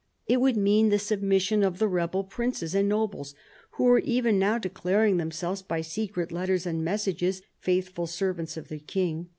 [0.25, 3.35] It would mean the submission of the rebel princes and nobles,
[3.73, 8.79] who were even now declaring themselves, by secret letters and messages, faithful servants of the
[8.79, 9.29] King.